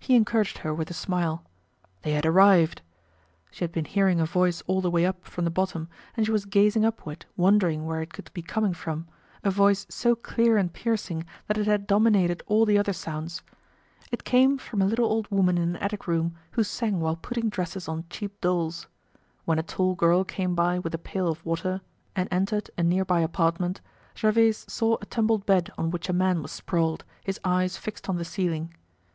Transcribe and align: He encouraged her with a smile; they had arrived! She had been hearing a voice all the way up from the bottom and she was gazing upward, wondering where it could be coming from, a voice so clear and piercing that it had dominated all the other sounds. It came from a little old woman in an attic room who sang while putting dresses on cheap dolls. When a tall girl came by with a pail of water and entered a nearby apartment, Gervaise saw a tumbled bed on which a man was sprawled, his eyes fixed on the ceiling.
He 0.00 0.16
encouraged 0.16 0.56
her 0.64 0.72
with 0.72 0.88
a 0.90 0.94
smile; 0.94 1.44
they 2.00 2.12
had 2.12 2.24
arrived! 2.24 2.80
She 3.50 3.62
had 3.62 3.72
been 3.72 3.84
hearing 3.84 4.18
a 4.18 4.24
voice 4.24 4.62
all 4.62 4.80
the 4.80 4.90
way 4.90 5.04
up 5.04 5.26
from 5.26 5.44
the 5.44 5.50
bottom 5.50 5.90
and 6.16 6.24
she 6.24 6.32
was 6.32 6.46
gazing 6.46 6.82
upward, 6.86 7.26
wondering 7.36 7.84
where 7.84 8.00
it 8.00 8.10
could 8.14 8.32
be 8.32 8.40
coming 8.40 8.72
from, 8.72 9.06
a 9.44 9.50
voice 9.50 9.86
so 9.90 10.14
clear 10.16 10.56
and 10.56 10.72
piercing 10.72 11.26
that 11.46 11.58
it 11.58 11.66
had 11.66 11.86
dominated 11.86 12.42
all 12.46 12.64
the 12.64 12.78
other 12.78 12.94
sounds. 12.94 13.42
It 14.10 14.24
came 14.24 14.56
from 14.56 14.80
a 14.80 14.86
little 14.86 15.04
old 15.04 15.30
woman 15.30 15.58
in 15.58 15.68
an 15.68 15.76
attic 15.76 16.06
room 16.06 16.34
who 16.52 16.64
sang 16.64 16.98
while 16.98 17.16
putting 17.16 17.50
dresses 17.50 17.86
on 17.86 18.06
cheap 18.08 18.40
dolls. 18.40 18.86
When 19.44 19.58
a 19.58 19.62
tall 19.62 19.94
girl 19.94 20.24
came 20.24 20.54
by 20.54 20.78
with 20.78 20.94
a 20.94 20.98
pail 20.98 21.28
of 21.28 21.44
water 21.44 21.82
and 22.14 22.30
entered 22.32 22.70
a 22.78 22.82
nearby 22.82 23.20
apartment, 23.20 23.82
Gervaise 24.16 24.64
saw 24.72 24.96
a 25.02 25.04
tumbled 25.04 25.44
bed 25.44 25.70
on 25.76 25.90
which 25.90 26.08
a 26.08 26.14
man 26.14 26.40
was 26.40 26.50
sprawled, 26.52 27.04
his 27.24 27.38
eyes 27.44 27.76
fixed 27.76 28.08
on 28.08 28.16
the 28.16 28.24
ceiling. 28.24 28.72